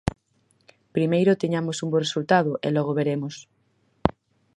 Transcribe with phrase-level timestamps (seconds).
[0.95, 3.35] Primeiro teñamos un bo resultado e logo veremos.